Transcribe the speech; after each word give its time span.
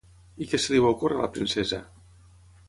I 0.45 0.47
què 0.53 0.59
se 0.63 0.73
li 0.75 0.81
va 0.85 0.93
ocórrer 0.95 1.19
a 1.19 1.23
la 1.27 1.31
princesa? 1.37 1.81